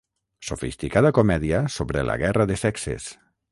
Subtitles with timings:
[0.47, 3.15] Sofisticada comèdia sobre la guerra de sexes.